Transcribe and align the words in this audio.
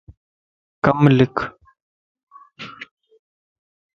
ڪم 0.83 1.01
لک 1.17 1.35